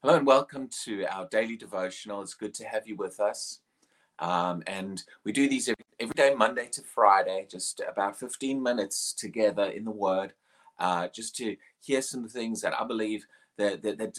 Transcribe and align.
Hello 0.00 0.14
and 0.14 0.28
welcome 0.28 0.68
to 0.84 1.04
our 1.06 1.26
daily 1.26 1.56
devotional. 1.56 2.22
It's 2.22 2.34
good 2.34 2.54
to 2.54 2.64
have 2.64 2.86
you 2.86 2.94
with 2.94 3.18
us. 3.18 3.58
Um, 4.20 4.62
and 4.68 5.02
we 5.24 5.32
do 5.32 5.48
these 5.48 5.68
every, 5.98 6.14
day, 6.14 6.36
Monday 6.36 6.68
to 6.70 6.82
Friday, 6.82 7.48
just 7.50 7.82
about 7.84 8.16
15 8.16 8.62
minutes 8.62 9.12
together 9.12 9.64
in 9.64 9.84
the 9.84 9.90
Word, 9.90 10.34
uh, 10.78 11.08
just 11.08 11.34
to 11.38 11.56
hear 11.80 12.00
some 12.00 12.28
things 12.28 12.60
that 12.60 12.80
I 12.80 12.84
believe 12.84 13.26
that, 13.56 13.82
that, 13.82 13.98
that 13.98 14.16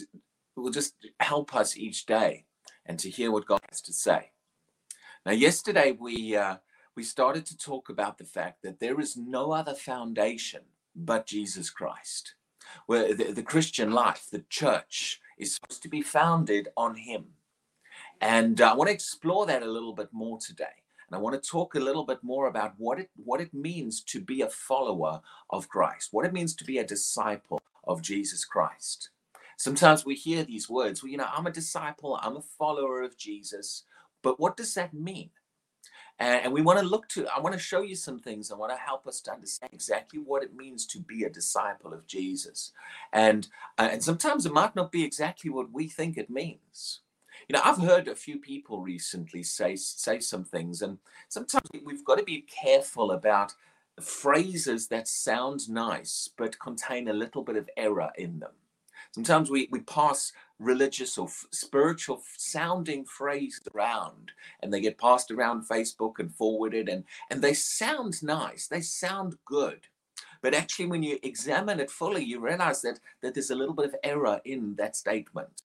will 0.54 0.70
just 0.70 0.96
help 1.18 1.56
us 1.56 1.78
each 1.78 2.04
day 2.04 2.44
and 2.84 2.98
to 2.98 3.08
hear 3.08 3.32
what 3.32 3.46
God 3.46 3.60
has 3.70 3.80
to 3.80 3.94
say. 3.94 4.32
Now, 5.24 5.32
yesterday 5.32 5.96
we 5.98 6.36
uh, 6.36 6.56
we 6.94 7.04
started 7.04 7.46
to 7.46 7.56
talk 7.56 7.88
about 7.88 8.18
the 8.18 8.24
fact 8.24 8.60
that 8.64 8.80
there 8.80 9.00
is 9.00 9.16
no 9.16 9.52
other 9.52 9.74
foundation 9.74 10.60
but 10.94 11.26
Jesus 11.26 11.70
Christ. 11.70 12.34
Where 12.84 13.14
the, 13.14 13.32
the 13.32 13.42
Christian 13.42 13.92
life, 13.92 14.26
the 14.30 14.44
church, 14.50 15.19
is 15.40 15.54
supposed 15.54 15.82
to 15.82 15.88
be 15.88 16.02
founded 16.02 16.68
on 16.76 16.96
Him. 16.96 17.26
And 18.20 18.60
uh, 18.60 18.72
I 18.72 18.74
want 18.76 18.88
to 18.88 18.94
explore 18.94 19.46
that 19.46 19.62
a 19.62 19.70
little 19.70 19.94
bit 19.94 20.08
more 20.12 20.38
today. 20.38 20.64
And 21.08 21.16
I 21.16 21.18
want 21.18 21.42
to 21.42 21.50
talk 21.50 21.74
a 21.74 21.80
little 21.80 22.04
bit 22.04 22.22
more 22.22 22.46
about 22.46 22.74
what 22.78 23.00
it 23.00 23.10
what 23.16 23.40
it 23.40 23.52
means 23.52 24.02
to 24.04 24.20
be 24.20 24.42
a 24.42 24.48
follower 24.48 25.20
of 25.50 25.68
Christ, 25.68 26.10
what 26.12 26.24
it 26.24 26.32
means 26.32 26.54
to 26.56 26.64
be 26.64 26.78
a 26.78 26.86
disciple 26.86 27.60
of 27.84 28.02
Jesus 28.02 28.44
Christ. 28.44 29.10
Sometimes 29.56 30.06
we 30.06 30.14
hear 30.14 30.44
these 30.44 30.70
words, 30.70 31.02
well, 31.02 31.10
you 31.10 31.18
know, 31.18 31.28
I'm 31.30 31.46
a 31.46 31.52
disciple, 31.52 32.18
I'm 32.22 32.36
a 32.36 32.42
follower 32.58 33.02
of 33.02 33.18
Jesus, 33.18 33.84
but 34.22 34.40
what 34.40 34.56
does 34.56 34.72
that 34.74 34.94
mean? 34.94 35.30
And, 36.20 36.44
and 36.44 36.52
we 36.52 36.60
want 36.60 36.78
to 36.78 36.84
look 36.84 37.08
to, 37.08 37.26
I 37.34 37.40
want 37.40 37.54
to 37.54 37.58
show 37.58 37.80
you 37.80 37.96
some 37.96 38.18
things. 38.20 38.52
I 38.52 38.54
want 38.54 38.72
to 38.72 38.78
help 38.78 39.06
us 39.06 39.20
to 39.22 39.32
understand 39.32 39.72
exactly 39.72 40.20
what 40.20 40.42
it 40.42 40.54
means 40.54 40.86
to 40.88 41.00
be 41.00 41.24
a 41.24 41.30
disciple 41.30 41.92
of 41.92 42.06
Jesus. 42.06 42.72
And, 43.12 43.48
uh, 43.78 43.88
and 43.92 44.04
sometimes 44.04 44.46
it 44.46 44.52
might 44.52 44.76
not 44.76 44.92
be 44.92 45.02
exactly 45.02 45.50
what 45.50 45.72
we 45.72 45.88
think 45.88 46.16
it 46.16 46.30
means. 46.30 47.00
You 47.48 47.54
know, 47.54 47.62
I've 47.64 47.78
heard 47.78 48.06
a 48.06 48.14
few 48.14 48.38
people 48.38 48.80
recently 48.80 49.42
say 49.42 49.74
say 49.74 50.20
some 50.20 50.44
things, 50.44 50.82
and 50.82 50.98
sometimes 51.28 51.66
we've 51.84 52.04
got 52.04 52.18
to 52.18 52.22
be 52.22 52.42
careful 52.42 53.10
about 53.10 53.54
phrases 54.00 54.86
that 54.88 55.08
sound 55.08 55.68
nice 55.68 56.30
but 56.36 56.60
contain 56.60 57.08
a 57.08 57.12
little 57.12 57.42
bit 57.42 57.56
of 57.56 57.68
error 57.76 58.10
in 58.16 58.38
them. 58.38 58.52
Sometimes 59.14 59.50
we, 59.50 59.68
we 59.70 59.80
pass 59.80 60.32
religious 60.58 61.18
or 61.18 61.26
f- 61.26 61.46
spiritual 61.50 62.22
sounding 62.36 63.04
phrases 63.04 63.60
around 63.74 64.32
and 64.60 64.72
they 64.72 64.80
get 64.80 64.98
passed 64.98 65.30
around 65.30 65.68
Facebook 65.68 66.18
and 66.18 66.34
forwarded 66.34 66.88
and, 66.88 67.04
and 67.30 67.42
they 67.42 67.54
sound 67.54 68.22
nice, 68.22 68.68
they 68.68 68.80
sound 68.80 69.36
good. 69.44 69.80
But 70.42 70.54
actually, 70.54 70.86
when 70.86 71.02
you 71.02 71.18
examine 71.22 71.80
it 71.80 71.90
fully, 71.90 72.24
you 72.24 72.40
realize 72.40 72.80
that, 72.82 73.00
that 73.22 73.34
there's 73.34 73.50
a 73.50 73.54
little 73.54 73.74
bit 73.74 73.86
of 73.86 73.94
error 74.02 74.40
in 74.44 74.74
that 74.76 74.96
statement. 74.96 75.62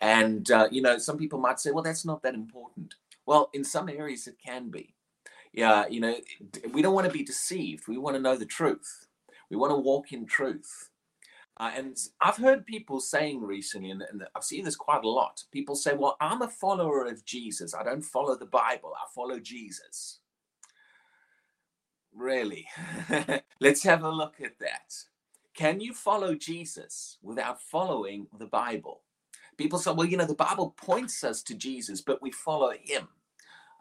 And, 0.00 0.50
uh, 0.50 0.68
you 0.70 0.82
know, 0.82 0.98
some 0.98 1.16
people 1.16 1.38
might 1.38 1.60
say, 1.60 1.70
well, 1.70 1.84
that's 1.84 2.04
not 2.04 2.22
that 2.22 2.34
important. 2.34 2.94
Well, 3.24 3.50
in 3.52 3.62
some 3.62 3.88
areas, 3.88 4.26
it 4.26 4.36
can 4.44 4.68
be. 4.70 4.94
Yeah, 5.52 5.86
you 5.88 6.00
know, 6.00 6.16
we 6.72 6.82
don't 6.82 6.94
want 6.94 7.06
to 7.06 7.12
be 7.12 7.24
deceived. 7.24 7.88
We 7.88 7.98
want 7.98 8.16
to 8.16 8.22
know 8.22 8.36
the 8.36 8.44
truth. 8.46 9.06
We 9.48 9.56
want 9.56 9.70
to 9.70 9.76
walk 9.76 10.12
in 10.12 10.26
truth. 10.26 10.90
Uh, 11.58 11.70
and 11.74 11.96
I've 12.20 12.36
heard 12.36 12.66
people 12.66 13.00
saying 13.00 13.42
recently, 13.42 13.90
and, 13.90 14.02
and, 14.02 14.24
I've 14.34 14.44
seen 14.44 14.64
this 14.64 14.76
quite 14.76 15.04
a 15.04 15.08
lot. 15.08 15.42
People 15.52 15.74
say, 15.74 15.94
Well, 15.94 16.16
I'm 16.20 16.42
a 16.42 16.48
follower 16.48 17.06
of 17.06 17.24
Jesus. 17.24 17.74
I 17.74 17.82
don't 17.82 18.02
follow 18.02 18.36
the 18.36 18.46
Bible, 18.46 18.92
I 18.94 19.06
follow 19.14 19.38
Jesus. 19.38 20.20
Really? 22.14 22.66
Let's 23.60 23.82
have 23.84 24.04
a 24.04 24.10
look 24.10 24.36
at 24.42 24.58
that. 24.58 24.94
Can 25.54 25.80
you 25.80 25.94
follow 25.94 26.34
Jesus 26.34 27.18
without 27.22 27.62
following 27.62 28.26
the 28.38 28.46
Bible? 28.46 29.00
People 29.56 29.78
say, 29.78 29.92
Well, 29.92 30.06
you 30.06 30.18
know, 30.18 30.26
the 30.26 30.34
Bible 30.34 30.74
points 30.76 31.24
us 31.24 31.42
to 31.44 31.54
Jesus, 31.54 32.02
but 32.02 32.20
we 32.20 32.30
follow 32.30 32.72
him. 32.78 33.08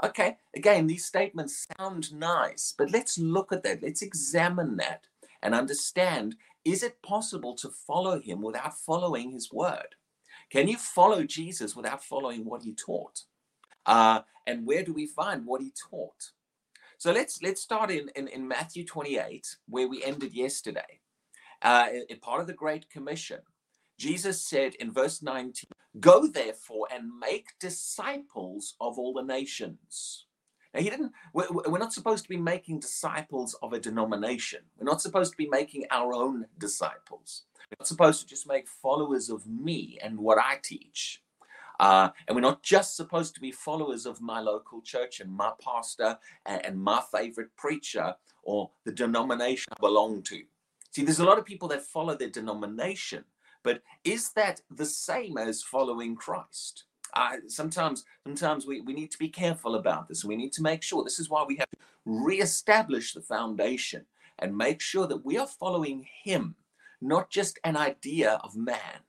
Okay, 0.03 0.37
again, 0.55 0.87
these 0.87 1.05
statements 1.05 1.67
sound 1.77 2.13
nice, 2.13 2.73
but 2.77 2.91
let's 2.91 3.17
look 3.17 3.51
at 3.51 3.63
that. 3.63 3.81
Let's 3.81 4.01
examine 4.01 4.77
that 4.77 5.07
and 5.41 5.53
understand 5.53 6.35
is 6.65 6.81
it 6.83 7.01
possible 7.03 7.55
to 7.55 7.69
follow 7.69 8.19
him 8.19 8.41
without 8.41 8.77
following 8.79 9.31
his 9.31 9.53
word? 9.53 9.95
Can 10.49 10.67
you 10.67 10.77
follow 10.77 11.23
Jesus 11.23 11.75
without 11.75 12.03
following 12.03 12.43
what 12.43 12.63
he 12.63 12.73
taught? 12.73 13.21
Uh, 13.85 14.21
and 14.47 14.65
where 14.65 14.83
do 14.83 14.93
we 14.93 15.05
find 15.05 15.45
what 15.45 15.61
he 15.61 15.71
taught? 15.89 16.31
So 16.97 17.11
let's 17.11 17.41
let's 17.41 17.61
start 17.61 17.91
in, 17.91 18.09
in, 18.15 18.27
in 18.29 18.47
Matthew 18.47 18.85
28, 18.85 19.45
where 19.67 19.87
we 19.87 20.03
ended 20.03 20.33
yesterday. 20.33 21.01
Uh, 21.61 21.87
in, 22.09 22.19
part 22.19 22.41
of 22.41 22.47
the 22.47 22.53
Great 22.53 22.89
Commission, 22.89 23.39
Jesus 23.97 24.41
said 24.41 24.75
in 24.75 24.91
verse 24.91 25.21
19, 25.21 25.53
Go 25.99 26.27
therefore 26.27 26.87
and 26.93 27.09
make 27.19 27.47
disciples 27.59 28.75
of 28.81 28.99
all 28.99 29.13
the 29.13 29.23
nations. 29.23 30.24
He 30.77 30.89
didn't, 30.89 31.13
we're, 31.33 31.47
we're 31.49 31.77
not 31.79 31.93
supposed 31.93 32.23
to 32.23 32.29
be 32.29 32.37
making 32.37 32.79
disciples 32.79 33.55
of 33.61 33.73
a 33.73 33.79
denomination. 33.79 34.61
We're 34.77 34.85
not 34.85 35.01
supposed 35.01 35.31
to 35.31 35.37
be 35.37 35.47
making 35.47 35.85
our 35.91 36.13
own 36.13 36.45
disciples. 36.57 37.43
We're 37.71 37.77
not 37.79 37.87
supposed 37.87 38.21
to 38.21 38.27
just 38.27 38.47
make 38.47 38.67
followers 38.67 39.29
of 39.29 39.47
me 39.47 39.97
and 40.01 40.17
what 40.17 40.37
I 40.37 40.59
teach. 40.61 41.21
Uh, 41.79 42.09
and 42.27 42.35
we're 42.35 42.41
not 42.41 42.63
just 42.63 42.95
supposed 42.95 43.35
to 43.35 43.41
be 43.41 43.51
followers 43.51 44.05
of 44.05 44.21
my 44.21 44.39
local 44.39 44.81
church 44.81 45.19
and 45.19 45.31
my 45.31 45.51
pastor 45.61 46.17
and, 46.45 46.65
and 46.65 46.81
my 46.81 47.01
favorite 47.13 47.55
preacher 47.57 48.15
or 48.43 48.69
the 48.85 48.91
denomination 48.91 49.73
I 49.75 49.79
belong 49.79 50.21
to. 50.23 50.41
See, 50.91 51.03
there's 51.03 51.19
a 51.19 51.25
lot 51.25 51.37
of 51.37 51.45
people 51.45 51.67
that 51.69 51.81
follow 51.81 52.15
their 52.15 52.29
denomination, 52.29 53.25
but 53.63 53.81
is 54.03 54.31
that 54.33 54.61
the 54.71 54.85
same 54.85 55.37
as 55.37 55.61
following 55.61 56.15
Christ? 56.15 56.85
Uh, 57.15 57.37
sometimes 57.47 58.05
sometimes 58.25 58.65
we, 58.65 58.81
we 58.81 58.93
need 58.93 59.11
to 59.11 59.17
be 59.17 59.29
careful 59.29 59.75
about 59.75 60.07
this. 60.07 60.25
We 60.25 60.35
need 60.35 60.53
to 60.53 60.61
make 60.61 60.83
sure 60.83 61.03
this 61.03 61.19
is 61.19 61.29
why 61.29 61.43
we 61.47 61.55
have 61.57 61.69
to 61.69 61.77
reestablish 62.05 63.13
the 63.13 63.21
foundation 63.21 64.05
and 64.39 64.57
make 64.57 64.81
sure 64.81 65.07
that 65.07 65.25
we 65.25 65.37
are 65.37 65.47
following 65.47 66.05
him, 66.23 66.55
not 67.01 67.29
just 67.29 67.59
an 67.63 67.77
idea 67.77 68.39
of 68.43 68.55
man. 68.55 69.01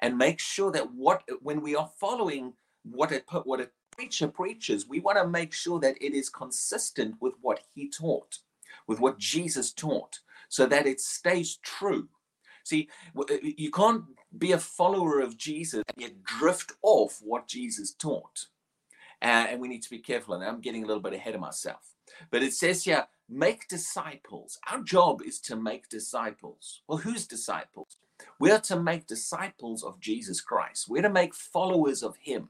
And 0.00 0.18
make 0.18 0.40
sure 0.40 0.72
that 0.72 0.92
what 0.92 1.22
when 1.40 1.60
we 1.62 1.76
are 1.76 1.90
following 1.98 2.54
what 2.82 3.12
a 3.12 3.22
what 3.44 3.60
a 3.60 3.70
preacher 3.96 4.28
preaches, 4.28 4.88
we 4.88 5.00
want 5.00 5.18
to 5.18 5.26
make 5.26 5.52
sure 5.52 5.78
that 5.80 6.02
it 6.02 6.12
is 6.14 6.28
consistent 6.28 7.16
with 7.20 7.34
what 7.40 7.60
he 7.74 7.88
taught, 7.88 8.38
with 8.86 9.00
what 9.00 9.18
Jesus 9.18 9.72
taught, 9.72 10.18
so 10.48 10.66
that 10.66 10.86
it 10.86 11.00
stays 11.00 11.56
true 11.62 12.08
See, 12.64 12.88
you 13.42 13.70
can't 13.70 14.04
be 14.36 14.52
a 14.52 14.58
follower 14.58 15.20
of 15.20 15.36
Jesus 15.36 15.82
and 15.88 16.02
yet 16.02 16.24
drift 16.24 16.72
off 16.82 17.20
what 17.22 17.48
Jesus 17.48 17.92
taught. 17.92 18.46
Uh, 19.20 19.46
and 19.50 19.60
we 19.60 19.68
need 19.68 19.82
to 19.82 19.90
be 19.90 19.98
careful. 19.98 20.34
And 20.34 20.44
I'm 20.44 20.60
getting 20.60 20.84
a 20.84 20.86
little 20.86 21.02
bit 21.02 21.12
ahead 21.12 21.34
of 21.34 21.40
myself. 21.40 21.94
But 22.30 22.42
it 22.42 22.52
says 22.52 22.84
here, 22.84 23.06
make 23.28 23.68
disciples. 23.68 24.58
Our 24.70 24.82
job 24.82 25.22
is 25.22 25.40
to 25.42 25.56
make 25.56 25.88
disciples. 25.88 26.82
Well, 26.88 26.98
whose 26.98 27.26
disciples? 27.26 27.96
We're 28.38 28.60
to 28.60 28.80
make 28.80 29.06
disciples 29.06 29.82
of 29.82 30.00
Jesus 30.00 30.40
Christ. 30.40 30.88
We're 30.88 31.02
to 31.02 31.10
make 31.10 31.34
followers 31.34 32.02
of 32.02 32.16
him. 32.16 32.48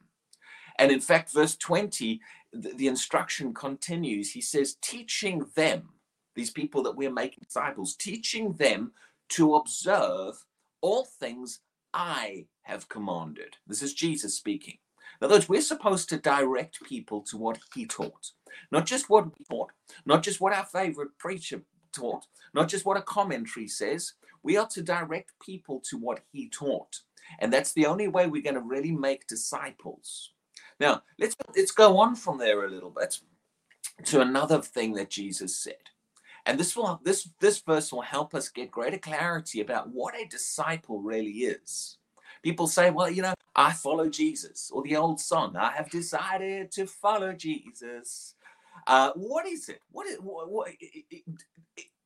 And 0.79 0.91
in 0.91 1.01
fact, 1.01 1.33
verse 1.33 1.57
20, 1.57 2.21
the, 2.53 2.71
the 2.71 2.89
instruction 2.89 3.53
continues. 3.53 4.33
He 4.33 4.41
says, 4.41 4.77
teaching 4.81 5.47
them, 5.55 5.91
these 6.35 6.51
people 6.51 6.83
that 6.85 6.97
we're 6.97 7.13
making 7.13 7.45
disciples, 7.45 7.95
teaching 7.95 8.55
them 8.55 8.93
to 9.31 9.57
observe 9.57 10.45
all 10.81 11.05
things 11.05 11.61
I 11.95 12.47
have 12.63 12.89
commanded. 12.89 13.57
This 13.67 13.83
is 13.83 13.95
Jesus 13.95 14.35
speaking. 14.35 14.79
In 15.21 15.25
other 15.27 15.37
words, 15.37 15.49
we're 15.49 15.61
supposed 15.61 16.09
to 16.09 16.17
direct 16.17 16.83
people 16.85 17.21
to 17.23 17.37
what 17.37 17.59
he 17.75 17.87
taught, 17.87 18.31
not 18.71 18.87
just 18.87 19.09
what 19.11 19.27
we 19.27 19.45
taught, 19.49 19.71
not 20.07 20.23
just 20.23 20.41
what 20.41 20.53
our 20.53 20.65
favorite 20.65 21.17
preacher 21.19 21.63
taught, 21.93 22.25
not 22.55 22.69
just 22.69 22.85
what 22.85 22.97
a 22.97 23.03
commentary 23.03 23.69
says. 23.69 24.15
We 24.43 24.57
are 24.57 24.67
to 24.69 24.83
direct 24.83 25.33
people 25.41 25.81
to 25.91 25.97
what 25.97 26.21
he 26.33 26.49
taught. 26.49 27.01
And 27.39 27.53
that's 27.53 27.73
the 27.73 27.87
only 27.87 28.09
way 28.09 28.27
we're 28.27 28.43
going 28.43 28.55
to 28.55 28.61
really 28.61 28.91
make 28.91 29.27
disciples. 29.27 30.33
Now, 30.81 31.03
let's 31.19 31.37
let's 31.57 31.71
go 31.71 31.99
on 31.99 32.17
from 32.17 32.39
there 32.39 32.65
a 32.65 32.71
little 32.71 32.91
bit 32.91 33.21
to 34.07 34.21
another 34.21 34.61
thing 34.61 34.95
that 34.95 35.11
Jesus 35.11 35.57
said. 35.57 35.92
And 36.47 36.59
this 36.59 36.77
will 36.77 37.01
this 37.05 37.29
this 37.41 37.61
verse 37.61 37.93
will 37.93 38.03
help 38.03 38.35
us 38.35 38.49
get 38.49 38.71
greater 38.71 38.99
clarity 38.99 39.61
about 39.61 39.91
what 39.91 40.15
a 40.19 40.27
disciple 40.27 41.01
really 41.01 41.31
is. 41.31 41.99
People 42.43 42.67
say, 42.67 42.91
well, 42.91 43.09
you 43.09 43.23
know, 43.23 43.35
I 43.55 43.73
follow 43.73 44.09
Jesus, 44.09 44.69
or 44.73 44.83
the 44.83 44.97
old 44.97 45.21
song, 45.21 45.55
I 45.57 45.71
have 45.73 45.91
decided 45.91 46.73
to 46.73 46.87
follow 46.87 47.33
Jesus. 47.33 48.35
Uh, 48.87 49.13
what 49.15 49.47
is 49.47 49.69
it? 49.69 49.81
What 49.93 50.09
is 50.09 50.19
what, 50.19 50.51
what, 50.51 50.71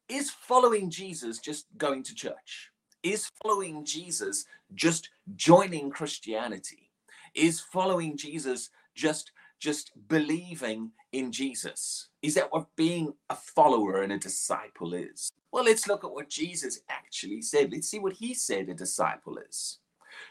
is 0.08 0.30
following 0.30 0.90
Jesus 0.90 1.38
just 1.38 1.66
going 1.78 2.02
to 2.02 2.14
church? 2.14 2.70
Is 3.02 3.30
following 3.42 3.84
Jesus 3.84 4.44
just 4.74 5.08
joining 5.36 5.90
Christianity? 5.90 6.90
Is 7.34 7.60
following 7.60 8.16
Jesus 8.16 8.70
just 8.94 9.32
just 9.58 9.92
believing 10.08 10.90
in 11.12 11.32
Jesus? 11.32 12.08
Is 12.26 12.34
that 12.34 12.52
what 12.52 12.66
being 12.74 13.14
a 13.30 13.36
follower 13.36 14.02
and 14.02 14.12
a 14.12 14.18
disciple 14.18 14.94
is? 14.94 15.30
Well, 15.52 15.62
let's 15.62 15.86
look 15.86 16.02
at 16.02 16.10
what 16.10 16.28
Jesus 16.28 16.80
actually 16.88 17.40
said. 17.40 17.70
Let's 17.72 17.88
see 17.88 18.00
what 18.00 18.14
he 18.14 18.34
said 18.34 18.68
a 18.68 18.74
disciple 18.74 19.38
is. 19.38 19.78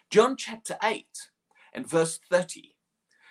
John 0.09 0.35
chapter 0.35 0.75
8 0.83 1.07
and 1.73 1.87
verse 1.87 2.19
30 2.29 2.75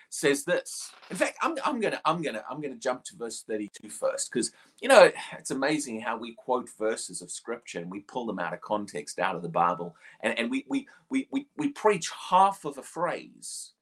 says 0.09 0.45
this. 0.45 0.91
In 1.11 1.15
fact, 1.15 1.37
I'm, 1.43 1.55
I'm 1.63 1.79
gonna 1.79 2.01
I'm 2.05 2.23
gonna 2.23 2.43
I'm 2.49 2.59
gonna 2.59 2.75
jump 2.75 3.03
to 3.03 3.15
verse 3.15 3.43
32 3.47 3.87
first 3.87 4.31
because 4.31 4.51
you 4.81 4.89
know 4.89 5.11
it's 5.37 5.51
amazing 5.51 6.01
how 6.01 6.17
we 6.17 6.33
quote 6.33 6.67
verses 6.79 7.21
of 7.21 7.29
scripture 7.29 7.81
and 7.81 7.91
we 7.91 7.99
pull 7.99 8.25
them 8.25 8.39
out 8.39 8.53
of 8.53 8.61
context 8.61 9.19
out 9.19 9.35
of 9.35 9.43
the 9.43 9.49
Bible 9.49 9.95
and, 10.21 10.39
and 10.39 10.49
we, 10.49 10.65
we 10.67 10.87
we 11.11 11.27
we 11.31 11.45
we 11.55 11.69
preach 11.69 12.09
half 12.31 12.65
of 12.65 12.79
a 12.79 12.83
phrase 12.83 13.73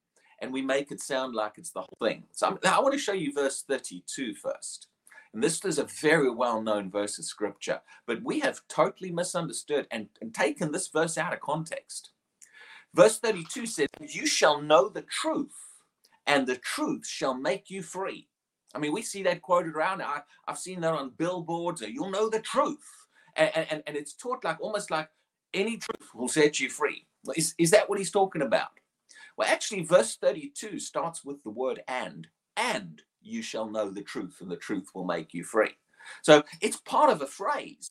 and 0.44 0.52
we 0.52 0.62
make 0.62 0.92
it 0.92 1.00
sound 1.00 1.34
like 1.34 1.54
it's 1.58 1.72
the 1.72 1.80
whole 1.80 1.98
thing. 2.02 2.24
So 2.34 2.48
I'm, 2.48 2.60
i 2.66 2.80
want 2.82 2.94
to 2.94 3.00
show 3.00 3.14
you 3.14 3.32
verse 3.32 3.64
32 3.66 4.36
first. 4.36 4.88
And 5.34 5.42
this 5.42 5.64
is 5.64 5.80
a 5.80 5.86
very 5.86 6.30
well 6.30 6.62
known 6.62 6.92
verse 6.92 7.18
of 7.18 7.24
scripture, 7.24 7.80
but 8.06 8.22
we 8.22 8.42
have 8.42 8.60
totally 8.68 9.10
misunderstood 9.10 9.88
and, 9.90 10.10
and 10.22 10.36
taken 10.36 10.74
this 10.74 10.90
verse 10.90 11.18
out 11.18 11.34
of 11.34 11.40
context. 11.40 12.12
Verse 12.94 13.18
32 13.20 13.66
says, 13.66 13.88
You 14.02 14.28
shall 14.28 14.62
know 14.62 14.90
the 14.90 15.04
truth, 15.04 15.56
and 16.28 16.46
the 16.46 16.58
truth 16.58 17.08
shall 17.08 17.34
make 17.34 17.70
you 17.70 17.82
free. 17.82 18.28
I 18.76 18.80
mean, 18.80 18.92
we 18.92 19.02
see 19.02 19.24
that 19.24 19.42
quoted 19.42 19.76
around. 19.76 20.02
I, 20.02 20.24
have 20.46 20.60
seen 20.60 20.82
that 20.82 20.94
on 20.94 21.14
billboards, 21.18 21.82
you'll 21.82 22.12
know 22.12 22.30
the 22.30 22.42
truth. 22.42 23.08
And, 23.38 23.50
and, 23.56 23.84
and 23.88 23.96
it's 23.96 24.14
taught 24.14 24.44
like 24.44 24.60
almost 24.60 24.92
like 24.92 25.08
any 25.54 25.78
truth 25.78 26.10
will 26.14 26.28
set 26.28 26.60
you 26.60 26.70
free. 26.70 27.06
Is, 27.38 27.56
is 27.58 27.72
that 27.72 27.90
what 27.90 27.98
he's 27.98 28.12
talking 28.12 28.42
about? 28.42 28.68
Well, 29.38 29.50
actually, 29.50 29.84
verse 29.84 30.16
32 30.16 30.80
starts 30.80 31.24
with 31.26 31.44
the 31.44 31.50
word 31.50 31.82
and, 31.88 32.28
and 32.56 33.02
you 33.22 33.42
shall 33.42 33.70
know 33.70 33.90
the 33.90 34.02
truth, 34.02 34.38
and 34.42 34.52
the 34.52 34.58
truth 34.58 34.90
will 34.94 35.06
make 35.06 35.34
you 35.34 35.44
free. 35.44 35.76
So 36.22 36.44
it's 36.62 36.78
part 36.78 37.10
of 37.10 37.22
a 37.22 37.28
phrase. 37.28 37.90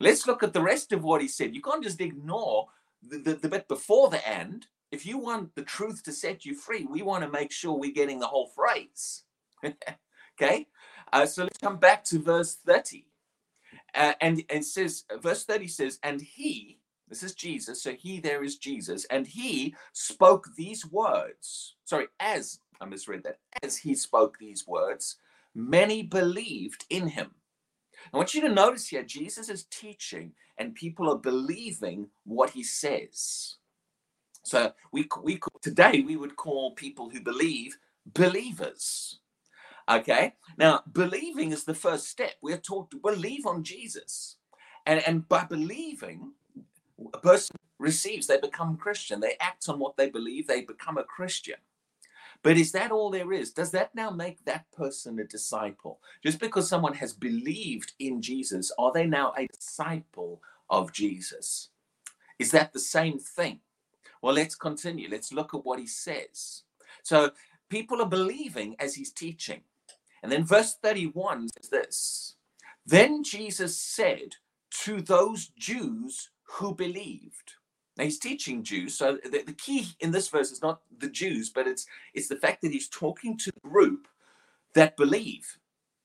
Let's 0.00 0.26
look 0.26 0.42
at 0.42 0.52
the 0.52 0.62
rest 0.62 0.92
of 0.92 1.02
what 1.02 1.22
he 1.22 1.28
said. 1.28 1.54
You 1.54 1.62
can't 1.62 1.82
just 1.82 2.00
ignore 2.00 2.66
the, 3.02 3.18
the, 3.18 3.34
the 3.34 3.48
bit 3.48 3.68
before 3.68 4.10
the 4.10 4.26
and. 4.28 4.66
If 4.90 5.06
you 5.06 5.18
want 5.18 5.54
the 5.54 5.62
truth 5.62 6.02
to 6.04 6.12
set 6.12 6.44
you 6.44 6.54
free, 6.54 6.84
we 6.84 7.02
want 7.02 7.24
to 7.24 7.30
make 7.30 7.50
sure 7.50 7.72
we're 7.72 7.92
getting 7.92 8.20
the 8.20 8.26
whole 8.26 8.46
phrase. 8.46 9.24
okay? 10.40 10.68
Uh, 11.12 11.26
so 11.26 11.44
let's 11.44 11.58
come 11.58 11.78
back 11.78 12.04
to 12.04 12.18
verse 12.20 12.56
30. 12.66 13.06
Uh, 13.94 14.12
and 14.20 14.44
it 14.48 14.64
says, 14.64 15.04
verse 15.20 15.44
30 15.44 15.68
says, 15.68 15.98
and 16.02 16.20
he, 16.20 16.78
this 17.08 17.22
is 17.22 17.34
Jesus, 17.34 17.82
so 17.82 17.92
he 17.92 18.20
there 18.20 18.42
is 18.42 18.56
Jesus, 18.56 19.04
and 19.06 19.26
he 19.26 19.74
spoke 19.92 20.48
these 20.56 20.86
words. 20.86 21.76
Sorry, 21.84 22.06
as 22.20 22.60
I 22.80 22.86
misread 22.86 23.22
that. 23.24 23.38
As 23.62 23.76
he 23.76 23.94
spoke 23.94 24.38
these 24.38 24.66
words, 24.66 25.16
many 25.54 26.02
believed 26.02 26.84
in 26.90 27.08
him. 27.08 27.30
I 28.12 28.16
want 28.16 28.34
you 28.34 28.40
to 28.42 28.48
notice 28.48 28.88
here, 28.88 29.02
Jesus 29.02 29.48
is 29.48 29.64
teaching, 29.64 30.32
and 30.58 30.74
people 30.74 31.10
are 31.10 31.18
believing 31.18 32.08
what 32.24 32.50
he 32.50 32.62
says. 32.62 33.56
So 34.42 34.72
we 34.92 35.08
we 35.22 35.40
today 35.62 36.02
we 36.06 36.16
would 36.16 36.36
call 36.36 36.72
people 36.72 37.08
who 37.10 37.20
believe 37.20 37.76
believers. 38.06 39.20
Okay. 39.88 40.34
Now, 40.56 40.82
believing 40.92 41.52
is 41.52 41.64
the 41.64 41.74
first 41.74 42.08
step. 42.08 42.32
We 42.42 42.52
are 42.52 42.58
taught 42.58 42.90
to 42.90 42.98
believe 42.98 43.46
on 43.46 43.62
Jesus, 43.64 44.36
and 44.86 45.02
and 45.06 45.28
by 45.28 45.44
believing, 45.44 46.32
a 47.12 47.18
person 47.18 47.56
receives, 47.78 48.26
they 48.26 48.38
become 48.38 48.76
Christian. 48.76 49.20
They 49.20 49.36
act 49.40 49.68
on 49.68 49.78
what 49.78 49.96
they 49.96 50.10
believe, 50.10 50.46
they 50.46 50.62
become 50.62 50.98
a 50.98 51.04
Christian. 51.04 51.56
But 52.42 52.56
is 52.58 52.72
that 52.72 52.92
all 52.92 53.10
there 53.10 53.32
is? 53.32 53.52
Does 53.52 53.70
that 53.72 53.94
now 53.94 54.10
make 54.10 54.44
that 54.44 54.70
person 54.72 55.18
a 55.18 55.24
disciple? 55.24 56.00
Just 56.22 56.40
because 56.40 56.68
someone 56.68 56.94
has 56.94 57.12
believed 57.12 57.92
in 57.98 58.22
Jesus, 58.22 58.72
are 58.78 58.92
they 58.92 59.06
now 59.06 59.32
a 59.38 59.48
disciple 59.48 60.42
of 60.70 60.92
Jesus? 60.92 61.70
Is 62.38 62.50
that 62.52 62.72
the 62.72 62.80
same 62.80 63.18
thing? 63.18 63.60
Well, 64.22 64.34
let's 64.34 64.54
continue. 64.54 65.08
Let's 65.10 65.32
look 65.32 65.54
at 65.54 65.64
what 65.64 65.78
he 65.78 65.86
says. 65.86 66.62
So 67.02 67.30
people 67.70 68.02
are 68.02 68.08
believing 68.08 68.76
as 68.78 68.94
he's 68.94 69.12
teaching. 69.12 69.62
And 70.22 70.32
then 70.32 70.44
verse 70.44 70.76
31 70.82 71.48
says 71.50 71.70
this 71.70 72.36
Then 72.86 73.24
Jesus 73.24 73.78
said 73.78 74.36
to 74.84 75.00
those 75.02 75.48
Jews 75.58 76.30
who 76.54 76.74
believed. 76.74 77.54
Now 77.96 78.04
he's 78.04 78.18
teaching 78.18 78.62
Jews, 78.62 78.96
so 78.96 79.18
the, 79.22 79.42
the, 79.46 79.52
key 79.52 79.86
in 80.00 80.10
this 80.10 80.28
verse 80.28 80.50
is 80.50 80.62
not 80.62 80.80
the 80.98 81.08
Jews, 81.08 81.50
but 81.50 81.66
it's 81.66 81.86
it's 82.12 82.28
the 82.28 82.36
fact 82.36 82.62
that 82.62 82.72
he's 82.72 82.88
talking 82.88 83.36
to 83.38 83.52
a 83.64 83.68
group 83.68 84.08
that 84.74 84.96
believe. 84.96 85.58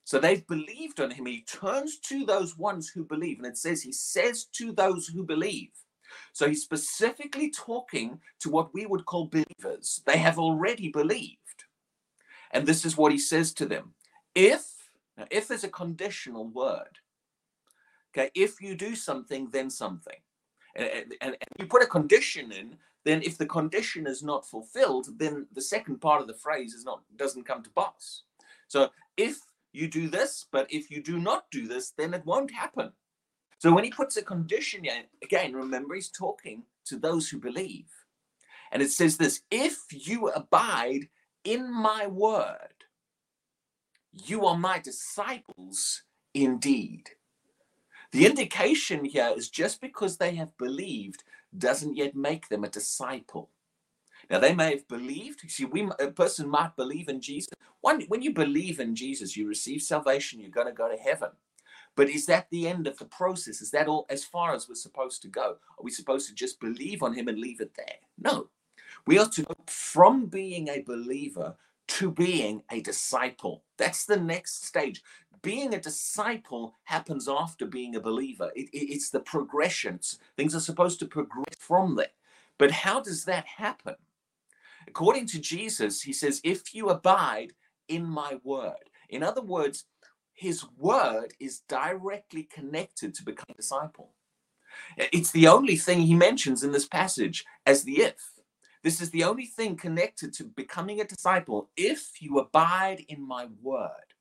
So 0.03 0.19
they've 0.19 0.45
believed 0.45 0.99
on 0.99 1.11
him. 1.11 1.25
He 1.25 1.41
turns 1.41 1.99
to 1.99 2.25
those 2.25 2.57
ones 2.57 2.89
who 2.89 3.03
believe, 3.03 3.37
and 3.37 3.47
it 3.47 3.57
says 3.57 3.81
he 3.81 3.91
says 3.91 4.45
to 4.53 4.71
those 4.71 5.07
who 5.07 5.23
believe. 5.23 5.69
So 6.33 6.47
he's 6.47 6.63
specifically 6.63 7.51
talking 7.51 8.19
to 8.39 8.49
what 8.49 8.73
we 8.73 8.85
would 8.85 9.05
call 9.05 9.27
believers. 9.27 10.01
They 10.05 10.17
have 10.17 10.39
already 10.39 10.89
believed. 10.89 11.37
And 12.51 12.65
this 12.65 12.85
is 12.85 12.97
what 12.97 13.11
he 13.11 13.19
says 13.19 13.53
to 13.53 13.65
them. 13.65 13.93
If 14.33 14.65
now, 15.17 15.25
if 15.29 15.51
is 15.51 15.63
a 15.63 15.69
conditional 15.69 16.47
word. 16.47 16.99
Okay, 18.11 18.31
if 18.33 18.61
you 18.61 18.75
do 18.75 18.95
something, 18.95 19.49
then 19.51 19.69
something 19.69 20.17
and, 20.79 21.13
and, 21.21 21.37
and 21.41 21.49
you 21.57 21.65
put 21.65 21.83
a 21.83 21.87
condition 21.87 22.51
in, 22.51 22.77
then 23.05 23.21
if 23.23 23.37
the 23.37 23.45
condition 23.45 24.07
is 24.07 24.23
not 24.23 24.47
fulfilled, 24.47 25.07
then 25.17 25.47
the 25.53 25.61
second 25.61 25.99
part 25.99 26.21
of 26.21 26.27
the 26.27 26.33
phrase 26.33 26.73
is 26.73 26.85
not 26.85 27.01
doesn't 27.15 27.45
come 27.45 27.63
to 27.63 27.69
pass. 27.71 28.23
So 28.67 28.89
if 29.17 29.39
you 29.73 29.87
do 29.87 30.09
this, 30.09 30.45
but 30.51 30.67
if 30.71 30.89
you 30.91 31.01
do 31.01 31.19
not 31.19 31.45
do 31.51 31.67
this, 31.67 31.91
then 31.97 32.13
it 32.13 32.25
won't 32.25 32.51
happen. 32.51 32.91
So 33.59 33.73
when 33.73 33.83
he 33.83 33.91
puts 33.91 34.17
a 34.17 34.21
condition 34.21 34.85
in, 34.85 35.03
again, 35.21 35.53
remember 35.53 35.95
he's 35.95 36.09
talking 36.09 36.63
to 36.85 36.97
those 36.97 37.29
who 37.29 37.39
believe. 37.39 37.89
And 38.71 38.81
it 38.81 38.91
says 38.91 39.17
this 39.17 39.41
if 39.51 39.85
you 39.89 40.29
abide 40.29 41.09
in 41.43 41.71
my 41.71 42.07
word, 42.07 42.85
you 44.11 44.45
are 44.45 44.57
my 44.57 44.79
disciples 44.79 46.03
indeed. 46.33 47.09
The 48.11 48.25
indication 48.25 49.05
here 49.05 49.31
is 49.35 49.49
just 49.49 49.81
because 49.81 50.17
they 50.17 50.35
have 50.35 50.57
believed 50.57 51.23
doesn't 51.57 51.95
yet 51.95 52.15
make 52.15 52.49
them 52.49 52.63
a 52.63 52.69
disciple. 52.69 53.49
Now 54.29 54.39
they 54.39 54.53
may 54.53 54.71
have 54.71 54.87
believed. 54.87 55.41
See, 55.49 55.65
we 55.65 55.89
a 55.99 56.07
person 56.07 56.49
might 56.49 56.75
believe 56.75 57.09
in 57.09 57.21
Jesus. 57.21 57.49
When, 57.81 58.01
when 58.03 58.21
you 58.21 58.33
believe 58.33 58.79
in 58.79 58.95
Jesus, 58.95 59.37
you 59.37 59.47
receive 59.47 59.81
salvation. 59.81 60.39
You're 60.39 60.49
going 60.49 60.67
to 60.67 60.73
go 60.73 60.89
to 60.89 61.01
heaven. 61.01 61.29
But 61.95 62.09
is 62.09 62.25
that 62.27 62.47
the 62.49 62.67
end 62.67 62.87
of 62.87 62.97
the 62.97 63.05
process? 63.05 63.61
Is 63.61 63.71
that 63.71 63.87
all 63.87 64.05
as 64.09 64.23
far 64.23 64.53
as 64.53 64.67
we're 64.67 64.75
supposed 64.75 65.21
to 65.23 65.27
go? 65.27 65.57
Are 65.77 65.83
we 65.83 65.91
supposed 65.91 66.27
to 66.27 66.35
just 66.35 66.59
believe 66.59 67.03
on 67.03 67.13
Him 67.13 67.27
and 67.27 67.39
leave 67.39 67.61
it 67.61 67.73
there? 67.75 67.95
No. 68.17 68.49
We 69.05 69.17
are 69.19 69.29
to 69.29 69.43
go 69.43 69.53
from 69.67 70.25
being 70.25 70.67
a 70.67 70.81
believer 70.81 71.55
to 71.87 72.11
being 72.11 72.63
a 72.71 72.81
disciple. 72.81 73.63
That's 73.77 74.05
the 74.05 74.17
next 74.17 74.65
stage 74.65 75.01
being 75.41 75.73
a 75.73 75.79
disciple 75.79 76.75
happens 76.83 77.27
after 77.27 77.65
being 77.65 77.95
a 77.95 78.01
believer. 78.01 78.51
It, 78.55 78.69
it, 78.69 78.93
it's 78.93 79.09
the 79.09 79.19
progressions. 79.19 80.19
Things 80.37 80.55
are 80.55 80.59
supposed 80.59 80.99
to 80.99 81.05
progress 81.05 81.55
from 81.59 81.95
there. 81.95 82.07
But 82.57 82.71
how 82.71 83.01
does 83.01 83.25
that 83.25 83.45
happen? 83.45 83.95
According 84.87 85.27
to 85.27 85.39
Jesus, 85.39 86.01
he 86.01 86.13
says, 86.13 86.41
If 86.43 86.73
you 86.73 86.89
abide 86.89 87.53
in 87.87 88.05
my 88.05 88.39
word. 88.43 88.89
In 89.09 89.23
other 89.23 89.41
words, 89.41 89.85
his 90.33 90.63
word 90.77 91.33
is 91.39 91.61
directly 91.67 92.43
connected 92.43 93.13
to 93.15 93.23
become 93.23 93.47
a 93.49 93.55
disciple. 93.55 94.11
It's 94.97 95.31
the 95.31 95.47
only 95.47 95.75
thing 95.75 96.01
he 96.01 96.13
mentions 96.13 96.63
in 96.63 96.71
this 96.71 96.87
passage 96.87 97.43
as 97.65 97.83
the 97.83 98.01
if. 98.01 98.31
This 98.83 99.01
is 99.01 99.09
the 99.09 99.25
only 99.25 99.45
thing 99.45 99.75
connected 99.75 100.33
to 100.35 100.45
becoming 100.45 101.01
a 101.01 101.05
disciple 101.05 101.69
if 101.75 102.21
you 102.21 102.39
abide 102.39 103.03
in 103.09 103.21
my 103.21 103.47
word. 103.61 104.13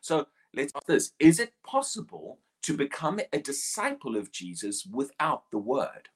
So 0.00 0.28
let's 0.56 0.72
ask 0.76 0.86
this 0.86 1.12
Is 1.20 1.40
it 1.40 1.54
possible 1.64 2.40
to 2.64 2.76
become 2.76 3.20
a 3.32 3.40
disciple 3.40 4.16
of 4.16 4.32
Jesus 4.32 4.86
without 4.86 5.50
the 5.52 5.58
word? 5.58 6.10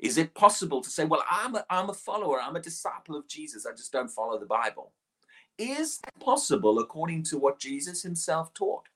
Is 0.00 0.18
it 0.18 0.34
possible 0.34 0.82
to 0.82 0.90
say, 0.90 1.04
well, 1.04 1.24
I'm 1.30 1.54
a, 1.56 1.64
I'm 1.70 1.90
a 1.90 1.94
follower, 1.94 2.40
I'm 2.40 2.56
a 2.56 2.60
disciple 2.62 3.16
of 3.16 3.28
Jesus, 3.28 3.66
I 3.66 3.72
just 3.72 3.92
don't 3.92 4.10
follow 4.10 4.38
the 4.38 4.46
Bible? 4.46 4.92
Is 5.58 5.98
that 5.98 6.18
possible 6.20 6.78
according 6.80 7.24
to 7.24 7.38
what 7.38 7.60
Jesus 7.60 8.02
himself 8.02 8.54
taught? 8.54 8.88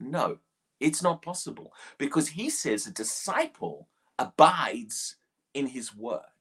No, 0.00 0.38
it's 0.80 1.02
not 1.02 1.22
possible 1.22 1.72
because 1.98 2.28
he 2.30 2.50
says 2.50 2.86
a 2.86 2.92
disciple 2.92 3.88
abides 4.18 5.16
in 5.54 5.68
his 5.68 5.96
word. 5.96 6.33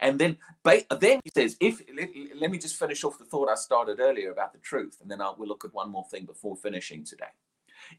And 0.00 0.18
then, 0.18 0.36
then 0.64 1.20
he 1.24 1.30
says, 1.34 1.56
if 1.60 1.80
let, 1.96 2.10
let, 2.40 2.50
me 2.50 2.58
just 2.58 2.76
finish 2.76 3.04
off 3.04 3.18
the 3.18 3.24
thought 3.24 3.48
I 3.48 3.54
started 3.54 4.00
earlier 4.00 4.30
about 4.30 4.52
the 4.52 4.58
truth, 4.58 4.98
and 5.00 5.10
then 5.10 5.20
I'll, 5.20 5.36
we'll 5.38 5.48
look 5.48 5.64
at 5.64 5.74
one 5.74 5.90
more 5.90 6.06
thing 6.10 6.24
before 6.24 6.56
finishing 6.56 7.04
today. 7.04 7.32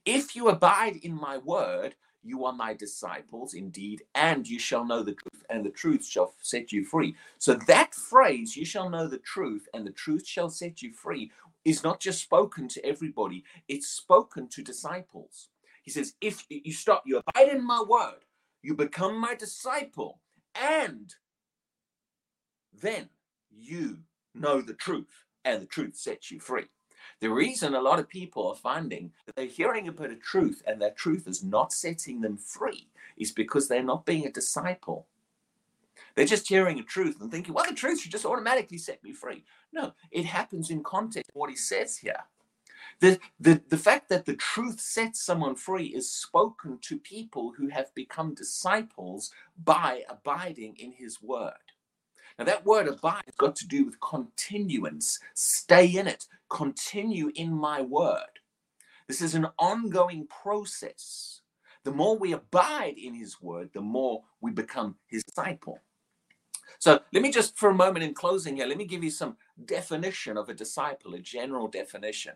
If 0.05 0.35
you 0.35 0.49
abide 0.49 0.97
in 0.97 1.13
my 1.13 1.37
word, 1.37 1.95
you 2.23 2.45
are 2.45 2.53
my 2.53 2.73
disciples 2.73 3.53
indeed, 3.53 4.03
and 4.15 4.47
you 4.47 4.57
shall 4.57 4.83
know 4.83 5.03
the 5.03 5.13
truth, 5.13 5.45
and 5.49 5.63
the 5.63 5.69
truth 5.69 6.05
shall 6.05 6.33
set 6.41 6.71
you 6.71 6.83
free. 6.83 7.15
So 7.37 7.53
that 7.67 7.93
phrase, 7.93 8.57
you 8.57 8.65
shall 8.65 8.89
know 8.89 9.07
the 9.07 9.19
truth, 9.19 9.67
and 9.73 9.85
the 9.85 9.91
truth 9.91 10.27
shall 10.27 10.49
set 10.49 10.81
you 10.81 10.91
free, 10.91 11.31
is 11.65 11.83
not 11.83 11.99
just 11.99 12.21
spoken 12.21 12.67
to 12.69 12.85
everybody, 12.85 13.43
it's 13.67 13.87
spoken 13.87 14.47
to 14.49 14.63
disciples. 14.63 15.49
He 15.83 15.91
says, 15.91 16.15
if 16.19 16.45
you 16.49 16.73
stop, 16.73 17.03
you 17.05 17.17
abide 17.17 17.49
in 17.49 17.63
my 17.63 17.83
word, 17.87 18.25
you 18.63 18.73
become 18.73 19.19
my 19.19 19.35
disciple, 19.35 20.19
and 20.55 21.13
then 22.81 23.09
you 23.51 23.99
know 24.33 24.61
the 24.61 24.73
truth 24.73 25.25
and 25.43 25.61
the 25.61 25.67
truth 25.67 25.95
sets 25.95 26.31
you 26.31 26.39
free. 26.39 26.65
The 27.21 27.29
reason 27.29 27.75
a 27.75 27.81
lot 27.81 27.99
of 27.99 28.09
people 28.09 28.47
are 28.47 28.55
finding 28.55 29.11
that 29.25 29.35
they're 29.35 29.45
hearing 29.45 29.87
a 29.87 29.91
bit 29.91 30.11
of 30.11 30.21
truth 30.21 30.61
and 30.67 30.81
that 30.81 30.97
truth 30.97 31.27
is 31.27 31.43
not 31.43 31.71
setting 31.71 32.21
them 32.21 32.37
free 32.37 32.87
is 33.17 33.31
because 33.31 33.67
they're 33.67 33.83
not 33.83 34.05
being 34.05 34.25
a 34.25 34.31
disciple. 34.31 35.07
They're 36.15 36.25
just 36.25 36.47
hearing 36.47 36.79
a 36.79 36.83
truth 36.83 37.21
and 37.21 37.31
thinking, 37.31 37.53
well, 37.53 37.65
the 37.67 37.75
truth 37.75 38.01
should 38.01 38.11
just 38.11 38.25
automatically 38.25 38.77
set 38.77 39.03
me 39.03 39.13
free. 39.13 39.43
No, 39.71 39.93
it 40.11 40.25
happens 40.25 40.69
in 40.69 40.83
context 40.83 41.31
what 41.33 41.49
he 41.49 41.55
says 41.55 41.97
here. 41.97 42.23
The, 43.01 43.19
the, 43.39 43.61
the 43.67 43.77
fact 43.77 44.09
that 44.09 44.25
the 44.25 44.35
truth 44.35 44.79
sets 44.79 45.21
someone 45.21 45.55
free 45.55 45.87
is 45.87 46.11
spoken 46.11 46.79
to 46.83 46.97
people 46.97 47.53
who 47.57 47.67
have 47.67 47.93
become 47.93 48.33
disciples 48.33 49.31
by 49.61 50.03
abiding 50.09 50.77
in 50.77 50.93
his 50.93 51.21
word. 51.21 51.64
Now, 52.37 52.45
that 52.45 52.65
word 52.65 52.87
abide 52.87 53.23
has 53.25 53.35
got 53.35 53.55
to 53.57 53.67
do 53.67 53.85
with 53.85 53.99
continuance. 54.01 55.19
Stay 55.33 55.87
in 55.87 56.07
it, 56.07 56.25
continue 56.49 57.31
in 57.35 57.53
my 57.53 57.81
word. 57.81 58.39
This 59.07 59.21
is 59.21 59.35
an 59.35 59.47
ongoing 59.57 60.27
process. 60.27 61.41
The 61.83 61.91
more 61.91 62.17
we 62.17 62.33
abide 62.33 62.95
in 62.97 63.13
his 63.13 63.41
word, 63.41 63.69
the 63.73 63.81
more 63.81 64.23
we 64.41 64.51
become 64.51 64.95
his 65.07 65.23
disciple. 65.23 65.79
So 66.79 66.99
let 67.13 67.21
me 67.23 67.31
just, 67.31 67.57
for 67.57 67.69
a 67.69 67.73
moment 67.73 68.03
in 68.03 68.13
closing 68.13 68.57
here, 68.57 68.65
let 68.65 68.77
me 68.77 68.85
give 68.85 69.03
you 69.03 69.11
some 69.11 69.37
definition 69.63 70.37
of 70.37 70.49
a 70.49 70.53
disciple, 70.53 71.13
a 71.13 71.19
general 71.19 71.67
definition. 71.67 72.33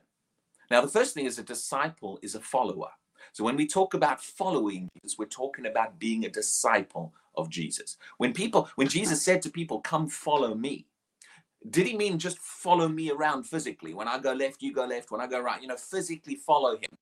Now, 0.72 0.82
the 0.82 0.88
first 0.88 1.14
thing 1.14 1.26
is 1.26 1.40
a 1.40 1.44
disciple 1.44 2.20
is 2.22 2.36
a 2.36 2.40
follower. 2.40 2.92
So 3.34 3.44
when 3.44 3.56
we 3.56 3.68
talk 3.68 3.94
about 3.94 4.24
following 4.24 4.88
Jesus, 4.96 5.18
we're 5.18 5.26
talking 5.26 5.66
about 5.66 6.00
being 6.00 6.26
a 6.26 6.30
disciple 6.30 7.14
of 7.40 7.50
Jesus. 7.50 7.98
When 8.18 8.34
people, 8.34 8.70
when 8.76 8.90
Jesus 8.90 9.24
said 9.24 9.42
to 9.44 9.52
people, 9.52 9.82
"Come 9.82 10.10
follow 10.10 10.56
me," 10.56 10.88
did 11.70 11.88
he 11.88 11.98
mean 11.98 12.20
just 12.20 12.40
follow 12.40 12.88
me 12.88 13.12
around 13.12 13.46
physically? 13.46 13.94
When 13.94 14.08
I 14.08 14.20
go 14.20 14.34
left, 14.34 14.62
you 14.62 14.74
go 14.74 14.86
left. 14.86 15.12
When 15.12 15.22
I 15.22 15.28
go 15.28 15.42
right, 15.42 15.62
you 15.62 15.68
know, 15.68 15.78
physically 15.78 16.36
follow 16.36 16.78
him. 16.78 16.98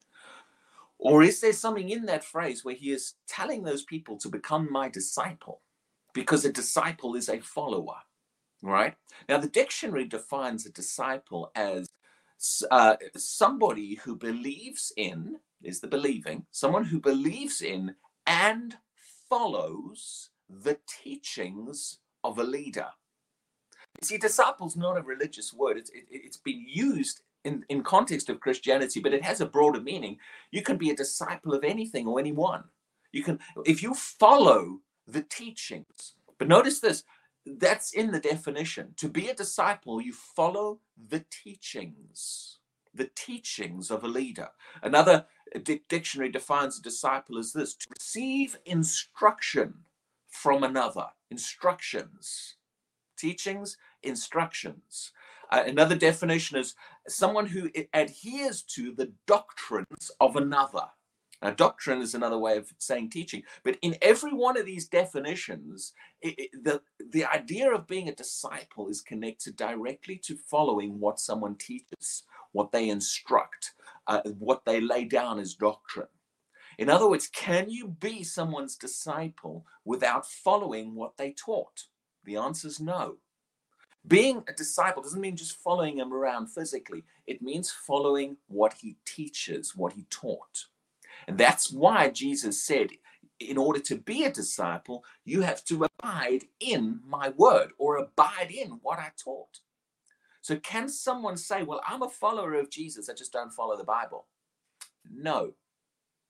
Or 0.99 1.23
is 1.23 1.41
there 1.41 1.53
something 1.53 1.89
in 1.89 2.05
that 2.07 2.23
phrase 2.25 2.65
where 2.65 2.75
he 2.75 2.91
is 2.91 3.15
telling 3.27 3.63
those 3.63 3.83
people 3.83 4.17
to 4.19 4.29
become 4.29 4.71
my 4.71 4.89
disciple? 4.89 5.61
Because 6.13 6.45
a 6.45 6.51
disciple 6.53 7.15
is 7.15 7.29
a 7.29 7.39
follower, 7.41 7.97
right? 8.63 8.95
Now, 9.29 9.37
the 9.39 9.49
dictionary 9.49 10.05
defines 10.05 10.65
a 10.65 10.71
disciple 10.71 11.51
as 11.55 11.89
uh, 12.71 12.97
somebody 13.15 13.95
who 13.95 14.15
believes 14.15 14.93
in, 14.97 15.37
is 15.63 15.81
the 15.81 15.87
believing, 15.87 16.45
someone 16.51 16.85
who 16.85 16.99
believes 16.99 17.61
in 17.61 17.95
and 18.27 18.77
follows 19.29 20.29
the 20.49 20.77
teachings 21.03 21.99
of 22.23 22.39
a 22.39 22.43
leader. 22.43 22.87
See, 24.01 24.17
disciples 24.17 24.75
not 24.75 24.97
a 24.97 25.01
religious 25.01 25.53
word. 25.53 25.77
It's, 25.77 25.89
it, 25.89 26.25
has 26.25 26.37
been 26.37 26.63
used 26.67 27.21
in, 27.45 27.65
in 27.69 27.81
context 27.83 28.29
of 28.29 28.39
Christianity, 28.39 28.99
but 28.99 29.13
it 29.13 29.23
has 29.23 29.41
a 29.41 29.45
broader 29.45 29.81
meaning. 29.81 30.17
You 30.51 30.61
can 30.61 30.77
be 30.77 30.91
a 30.91 30.95
disciple 30.95 31.53
of 31.53 31.63
anything 31.63 32.07
or 32.07 32.19
anyone. 32.19 32.63
You 33.11 33.23
can, 33.23 33.39
if 33.65 33.81
you 33.81 33.93
follow 33.93 34.79
the 35.07 35.23
teachings. 35.23 36.13
But 36.37 36.47
notice 36.47 36.79
this 36.79 37.03
that's 37.59 37.93
in 37.93 38.11
the 38.11 38.19
definition. 38.19 38.93
To 38.97 39.09
be 39.09 39.29
a 39.29 39.33
disciple, 39.33 40.01
you 40.01 40.13
follow 40.13 40.79
the 41.09 41.23
teachings, 41.31 42.56
the 42.97 43.09
teachings 43.15 43.89
of 43.89 44.03
a 44.03 44.07
leader. 44.07 44.49
Another 44.81 45.25
dictionary 45.89 46.29
defines 46.29 46.77
a 46.77 46.81
disciple 46.81 47.37
as 47.37 47.53
this 47.53 47.75
to 47.75 47.87
receive 47.97 48.57
instruction 48.65 49.73
from 50.29 50.63
another. 50.63 51.07
Instructions, 51.31 52.55
teachings, 53.17 53.77
instructions. 54.03 55.11
Uh, 55.49 55.63
another 55.65 55.95
definition 55.95 56.57
is 56.57 56.75
someone 57.07 57.47
who 57.47 57.69
adheres 57.93 58.61
to 58.63 58.91
the 58.91 59.11
doctrines 59.25 60.11
of 60.19 60.35
another. 60.35 60.87
Now, 61.41 61.51
doctrine 61.51 62.01
is 62.01 62.15
another 62.15 62.37
way 62.37 62.57
of 62.57 62.73
saying 62.79 63.11
teaching, 63.11 63.43
but 63.63 63.77
in 63.83 63.95
every 64.01 64.33
one 64.33 64.57
of 64.57 64.65
these 64.65 64.87
definitions, 64.87 65.93
it, 66.21 66.33
it, 66.37 66.63
the, 66.63 66.81
the 67.11 67.25
idea 67.25 67.71
of 67.71 67.85
being 67.87 68.09
a 68.09 68.15
disciple 68.15 68.89
is 68.89 69.01
connected 69.01 69.55
directly 69.55 70.17
to 70.23 70.35
following 70.35 70.99
what 70.99 71.19
someone 71.19 71.55
teaches, 71.55 72.23
what 72.53 72.71
they 72.71 72.89
instruct, 72.89 73.73
uh, 74.07 74.21
what 74.39 74.65
they 74.65 74.81
lay 74.81 75.05
down 75.05 75.39
as 75.39 75.53
doctrine. 75.53 76.07
In 76.79 76.89
other 76.89 77.07
words, 77.07 77.27
can 77.27 77.69
you 77.69 77.87
be 77.87 78.23
someone's 78.23 78.75
disciple 78.75 79.65
without 79.85 80.27
following 80.27 80.95
what 80.95 81.17
they 81.17 81.33
taught? 81.33 81.83
The 82.23 82.37
answer 82.37 82.67
is 82.67 82.79
no. 82.79 83.17
Being 84.07 84.43
a 84.47 84.53
disciple 84.53 85.03
doesn't 85.03 85.21
mean 85.21 85.35
just 85.35 85.61
following 85.61 85.97
him 85.97 86.13
around 86.13 86.47
physically, 86.47 87.03
it 87.27 87.41
means 87.41 87.71
following 87.71 88.37
what 88.47 88.73
he 88.73 88.97
teaches, 89.05 89.75
what 89.75 89.93
he 89.93 90.05
taught. 90.09 90.65
And 91.27 91.37
that's 91.37 91.71
why 91.71 92.09
Jesus 92.09 92.63
said, 92.63 92.89
in 93.39 93.57
order 93.57 93.79
to 93.79 93.95
be 93.95 94.23
a 94.23 94.31
disciple, 94.31 95.03
you 95.25 95.41
have 95.41 95.63
to 95.65 95.85
abide 95.85 96.45
in 96.59 97.01
my 97.05 97.29
word 97.29 97.69
or 97.77 97.97
abide 97.97 98.49
in 98.51 98.79
what 98.81 98.99
I 98.99 99.11
taught. 99.23 99.59
So, 100.41 100.57
can 100.57 100.87
someone 100.89 101.37
say, 101.37 101.63
Well, 101.63 101.81
I'm 101.87 102.01
a 102.01 102.09
follower 102.09 102.55
of 102.55 102.71
Jesus, 102.71 103.09
I 103.09 103.13
just 103.13 103.33
don't 103.33 103.51
follow 103.51 103.75
the 103.75 103.83
Bible? 103.83 104.25
No, 105.11 105.53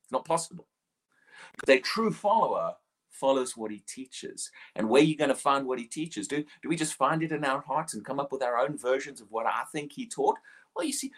it's 0.04 0.12
not 0.12 0.26
possible. 0.26 0.68
Because 1.54 1.76
a 1.76 1.80
true 1.80 2.12
follower 2.12 2.76
follows 3.10 3.56
what 3.56 3.72
he 3.72 3.84
teaches. 3.88 4.52
And 4.76 4.90
where 4.90 5.02
are 5.02 5.06
you're 5.06 5.18
going 5.18 5.30
to 5.30 5.36
find 5.36 5.66
what 5.66 5.80
he 5.80 5.86
teaches, 5.86 6.28
do, 6.28 6.44
do 6.62 6.70
we 6.70 6.76
just 6.76 6.94
find 6.94 7.24
it 7.24 7.32
in 7.32 7.44
our 7.44 7.62
hearts 7.62 7.94
and 7.94 8.06
come 8.06 8.20
up 8.20 8.32
with 8.32 8.44
our 8.44 8.58
own 8.58 8.78
versions 8.78 9.22
of 9.22 9.32
what 9.32 9.46
I 9.46 9.64
think 9.72 9.92
he 9.94 10.08
taught? 10.08 10.38
Well, 10.76 10.86
you 10.86 10.94
see, 10.94 11.12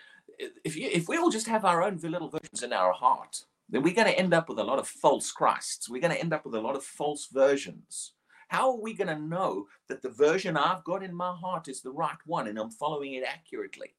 if 0.63 0.75
you 0.75 0.89
if 0.91 1.07
we 1.07 1.17
all 1.17 1.29
just 1.29 1.47
have 1.47 1.65
our 1.65 1.83
own 1.83 1.97
little 1.97 2.29
versions 2.29 2.63
in 2.63 2.73
our 2.73 2.93
heart, 2.93 3.43
then 3.69 3.83
we're 3.83 3.93
going 3.93 4.07
to 4.07 4.17
end 4.17 4.33
up 4.33 4.49
with 4.49 4.59
a 4.59 4.63
lot 4.63 4.79
of 4.79 4.87
false 4.87 5.31
Christs. 5.31 5.89
We're 5.89 6.01
going 6.01 6.13
to 6.13 6.19
end 6.19 6.33
up 6.33 6.45
with 6.45 6.55
a 6.55 6.61
lot 6.61 6.75
of 6.75 6.83
false 6.83 7.27
versions. 7.31 8.13
How 8.47 8.71
are 8.71 8.81
we 8.81 8.93
going 8.93 9.15
to 9.15 9.21
know 9.21 9.67
that 9.87 10.01
the 10.01 10.09
version 10.09 10.57
I've 10.57 10.83
got 10.83 11.03
in 11.03 11.13
my 11.13 11.35
heart 11.35 11.67
is 11.67 11.81
the 11.81 11.91
right 11.91 12.17
one 12.25 12.47
and 12.47 12.57
I'm 12.57 12.71
following 12.71 13.13
it 13.13 13.23
accurately? 13.23 13.95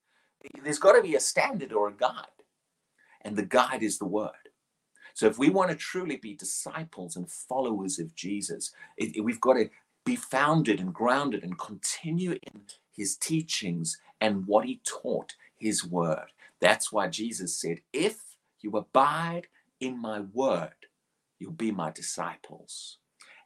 There's 0.64 0.78
got 0.78 0.92
to 0.92 1.02
be 1.02 1.14
a 1.14 1.20
standard 1.20 1.72
or 1.72 1.88
a 1.88 1.92
guide, 1.92 2.24
and 3.22 3.36
the 3.36 3.44
guide 3.44 3.82
is 3.82 3.98
the 3.98 4.06
word. 4.06 4.30
So 5.14 5.26
if 5.26 5.38
we 5.38 5.50
want 5.50 5.70
to 5.70 5.76
truly 5.76 6.16
be 6.16 6.34
disciples 6.34 7.16
and 7.16 7.30
followers 7.30 7.98
of 7.98 8.14
Jesus, 8.14 8.72
it, 8.96 9.16
it, 9.16 9.20
we've 9.20 9.40
got 9.40 9.54
to 9.54 9.68
be 10.04 10.16
founded 10.16 10.80
and 10.80 10.94
grounded 10.94 11.44
and 11.44 11.58
continue 11.58 12.32
in 12.32 12.62
his 12.90 13.16
teachings 13.16 14.00
and 14.20 14.46
what 14.46 14.64
he 14.64 14.80
taught, 14.84 15.34
his 15.56 15.84
word. 15.84 16.32
That's 16.60 16.90
why 16.90 17.08
Jesus 17.08 17.56
said, 17.56 17.80
If 17.92 18.18
you 18.60 18.70
abide 18.76 19.48
in 19.80 20.00
my 20.00 20.20
word, 20.20 20.74
you'll 21.38 21.52
be 21.52 21.72
my 21.72 21.90
disciples. 21.90 22.98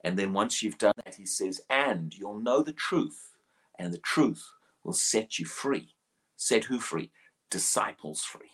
And 0.05 0.19
then 0.19 0.33
once 0.33 0.62
you've 0.62 0.79
done 0.79 0.95
that, 1.05 1.14
he 1.14 1.26
says, 1.26 1.61
and 1.71 2.14
you'll 2.14 2.41
know 2.41 2.62
the 2.62 2.73
truth, 2.73 3.31
and 3.79 3.93
the 3.93 3.99
truth 3.99 4.45
will 4.83 4.93
set 4.93 5.38
you 5.38 5.47
free. 5.47 5.95
Set 6.37 6.64
who 6.64 6.79
free? 6.79 7.11
Disciples 7.50 8.23
free. 8.23 8.50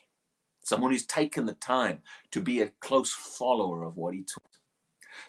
Someone 0.63 0.93
who's 0.93 1.07
taken 1.07 1.47
the 1.47 1.55
time 1.55 2.01
to 2.31 2.41
be 2.41 2.61
a 2.61 2.71
close 2.81 3.13
follower 3.13 3.83
of 3.83 3.97
what 3.97 4.15
he 4.15 4.23
taught. 4.23 4.45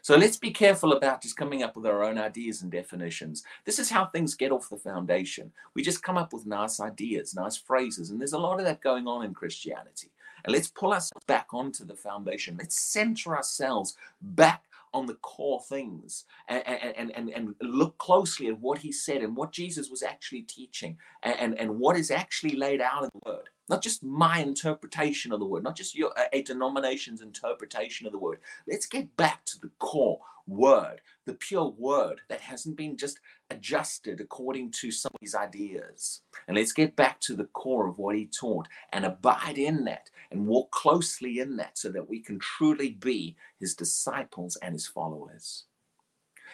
So 0.02 0.16
let's 0.16 0.38
be 0.38 0.52
careful 0.52 0.94
about 0.94 1.22
just 1.22 1.38
coming 1.38 1.64
up 1.64 1.76
with 1.76 1.86
our 1.86 2.04
own 2.04 2.18
ideas 2.18 2.62
and 2.62 2.72
definitions. 2.72 3.44
This 3.66 3.80
is 3.80 3.90
how 3.90 4.06
things 4.06 4.36
get 4.36 4.52
off 4.52 4.70
the 4.70 4.78
foundation. 4.78 5.52
We 5.76 5.82
just 5.82 6.04
come 6.04 6.18
up 6.18 6.34
with 6.34 6.46
nice 6.46 6.80
ideas, 6.80 7.34
nice 7.34 7.58
phrases, 7.58 8.10
and 8.10 8.20
there's 8.20 8.34
a 8.34 8.40
lot 8.40 8.60
of 8.60 8.66
that 8.66 8.82
going 8.82 9.08
on 9.08 9.26
in 9.26 9.34
Christianity. 9.34 10.12
And 10.44 10.54
let's 10.54 10.68
pull 10.68 10.94
ourselves 10.94 11.26
back 11.26 11.48
onto 11.54 11.86
the 11.86 11.96
foundation. 11.96 12.58
Let's 12.58 12.80
center 12.80 13.36
ourselves 13.36 13.96
back 14.22 14.64
on 14.94 15.06
the 15.06 15.14
core 15.16 15.62
things 15.62 16.26
and, 16.48 16.68
and, 16.68 17.12
and, 17.16 17.30
and 17.30 17.56
look 17.62 17.98
closely 17.98 18.48
at 18.48 18.60
what 18.60 18.80
he 18.80 18.92
said 18.92 19.22
and 19.22 19.36
what 19.36 19.52
Jesus 19.52 19.90
was 19.90 20.04
actually 20.04 20.42
teaching 20.42 20.98
and, 21.24 21.58
and 21.58 21.80
what 21.80 21.96
is 21.96 22.12
actually 22.12 22.56
laid 22.56 22.82
out 22.82 23.04
in 23.04 23.10
the 23.14 23.30
word. 23.30 23.50
Not 23.70 23.82
just 23.82 24.04
my 24.04 24.40
interpretation 24.40 25.32
of 25.32 25.40
the 25.40 25.46
word, 25.46 25.64
not 25.64 25.78
just 25.78 25.96
your 25.96 26.12
a 26.34 26.42
denomination's 26.42 27.22
interpretation 27.22 28.06
of 28.06 28.12
the 28.12 28.20
word. 28.20 28.40
Let's 28.68 28.86
get 28.86 29.16
back 29.16 29.46
to 29.46 29.60
the 29.62 29.72
core 29.80 30.20
word, 30.52 31.02
the 31.26 31.34
pure 31.34 31.74
word 31.78 32.22
that 32.30 32.42
hasn't 32.42 32.76
been 32.76 32.98
just 32.98 33.20
adjusted 33.50 34.20
according 34.20 34.72
to 34.72 34.92
somebody's 34.92 35.36
ideas. 35.36 36.22
And 36.48 36.58
let's 36.58 36.74
get 36.74 36.96
back 36.96 37.20
to 37.22 37.36
the 37.36 37.46
core 37.46 37.88
of 37.88 37.98
what 37.98 38.16
he 38.16 38.26
taught 38.26 38.68
and 38.94 39.06
abide 39.06 39.58
in 39.58 39.86
that 39.86 40.10
and 40.32 40.46
walk 40.46 40.72
closely 40.72 41.40
in 41.40 41.56
that 41.58 41.78
so 41.78 41.90
that 41.90 42.10
we 42.10 42.20
can 42.20 42.40
truly 42.40 42.92
be 42.92 43.36
his 43.60 43.76
disciples 43.76 44.58
and 44.58 44.74
his 44.74 44.88
followers. 44.88 45.66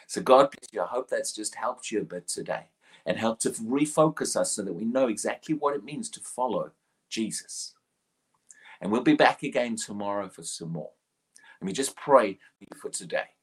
So, 0.08 0.22
God 0.22 0.52
bless 0.52 0.72
you. 0.72 0.82
I 0.82 0.88
hope 0.88 1.10
that's 1.10 1.34
just 1.34 1.56
helped 1.56 1.92
you 1.92 2.02
a 2.02 2.06
bit 2.06 2.28
today 2.28 2.68
and 3.06 3.18
helped 3.18 3.42
to 3.42 3.50
refocus 3.52 4.36
us 4.36 4.54
so 4.54 4.64
that 4.64 4.74
we 4.74 4.86
know 4.86 5.08
exactly 5.08 5.56
what 5.56 5.76
it 5.76 5.84
means 5.84 6.10
to 6.12 6.20
follow 6.22 6.72
Jesus. 7.10 7.74
And 8.80 8.92
we'll 8.92 9.02
be 9.02 9.16
back 9.16 9.44
again 9.44 9.76
tomorrow 9.76 10.30
for 10.30 10.44
some 10.44 10.72
more. 10.72 10.92
Let 11.62 11.66
me 11.66 11.74
just 11.74 11.96
pray 11.96 12.38
for 12.80 12.90
today. 12.90 13.37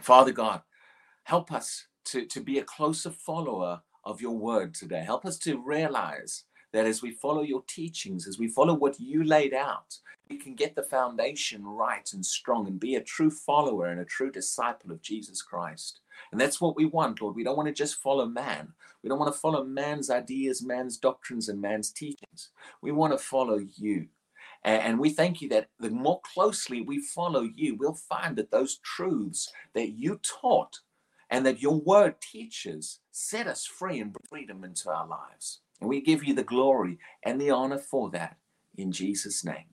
Father 0.00 0.32
God, 0.32 0.62
help 1.24 1.52
us 1.52 1.86
to, 2.06 2.24
to 2.26 2.40
be 2.40 2.58
a 2.58 2.64
closer 2.64 3.10
follower 3.10 3.80
of 4.04 4.20
your 4.20 4.36
word 4.38 4.74
today. 4.74 5.02
Help 5.04 5.24
us 5.26 5.38
to 5.38 5.58
realize 5.58 6.44
that 6.72 6.86
as 6.86 7.02
we 7.02 7.10
follow 7.10 7.42
your 7.42 7.62
teachings, 7.66 8.28
as 8.28 8.38
we 8.38 8.48
follow 8.48 8.74
what 8.74 9.00
you 9.00 9.24
laid 9.24 9.54
out, 9.54 9.96
we 10.28 10.36
can 10.36 10.54
get 10.54 10.74
the 10.74 10.82
foundation 10.82 11.64
right 11.64 12.08
and 12.12 12.24
strong 12.24 12.66
and 12.66 12.78
be 12.80 12.96
a 12.96 13.00
true 13.00 13.30
follower 13.30 13.86
and 13.86 14.00
a 14.00 14.04
true 14.04 14.30
disciple 14.30 14.90
of 14.90 15.00
Jesus 15.02 15.40
Christ. 15.42 16.00
And 16.32 16.40
that's 16.40 16.60
what 16.60 16.76
we 16.76 16.84
want, 16.84 17.20
Lord. 17.20 17.36
We 17.36 17.44
don't 17.44 17.56
want 17.56 17.68
to 17.68 17.74
just 17.74 17.96
follow 17.96 18.26
man. 18.26 18.72
We 19.02 19.08
don't 19.08 19.18
want 19.18 19.32
to 19.32 19.38
follow 19.38 19.64
man's 19.64 20.10
ideas, 20.10 20.64
man's 20.64 20.98
doctrines, 20.98 21.48
and 21.48 21.60
man's 21.60 21.90
teachings. 21.90 22.50
We 22.82 22.92
want 22.92 23.12
to 23.12 23.18
follow 23.18 23.60
you. 23.76 24.08
And 24.66 24.98
we 24.98 25.10
thank 25.10 25.40
you 25.40 25.48
that 25.50 25.68
the 25.78 25.90
more 25.90 26.20
closely 26.34 26.80
we 26.80 26.98
follow 27.00 27.42
you, 27.42 27.76
we'll 27.76 27.94
find 27.94 28.34
that 28.36 28.50
those 28.50 28.78
truths 28.78 29.52
that 29.74 29.90
you 29.90 30.20
taught 30.24 30.80
and 31.30 31.46
that 31.46 31.62
your 31.62 31.76
word 31.80 32.16
teaches 32.20 32.98
set 33.12 33.46
us 33.46 33.64
free 33.64 34.00
and 34.00 34.14
freedom 34.28 34.64
into 34.64 34.90
our 34.90 35.06
lives. 35.06 35.60
And 35.80 35.88
we 35.88 36.00
give 36.00 36.24
you 36.24 36.34
the 36.34 36.42
glory 36.42 36.98
and 37.22 37.40
the 37.40 37.50
honor 37.50 37.78
for 37.78 38.10
that 38.10 38.38
in 38.76 38.90
Jesus' 38.90 39.44
name. 39.44 39.66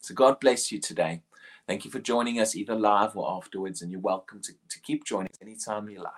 So 0.00 0.12
God 0.12 0.40
bless 0.40 0.72
you 0.72 0.80
today. 0.80 1.22
Thank 1.68 1.84
you 1.84 1.90
for 1.92 2.00
joining 2.00 2.40
us 2.40 2.56
either 2.56 2.74
live 2.74 3.16
or 3.16 3.30
afterwards, 3.30 3.82
and 3.82 3.92
you're 3.92 4.00
welcome 4.00 4.40
to, 4.42 4.52
to 4.70 4.80
keep 4.80 5.04
joining 5.04 5.28
us 5.28 5.38
anytime 5.40 5.88
you 5.88 6.02
like. 6.02 6.14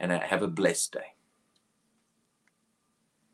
And 0.00 0.12
uh, 0.12 0.20
have 0.20 0.42
a 0.42 0.48
blessed 0.48 0.92
day. 0.92 1.17